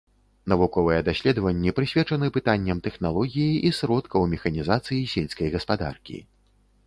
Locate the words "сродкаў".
3.79-4.21